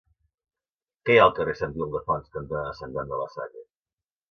[1.09, 3.67] Què hi ha al carrer Sant Ildefons cantonada Sant Joan de la Salle?